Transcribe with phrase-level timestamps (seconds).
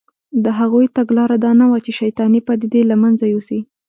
[0.43, 3.59] د هغوی تګلاره دا نه وه چې شیطانې پدیدې له منځه یوسي